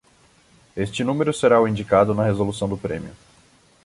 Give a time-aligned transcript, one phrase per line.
[0.85, 3.13] Este número será o indicado na resolução do prêmio.